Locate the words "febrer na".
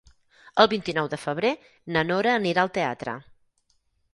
1.25-2.03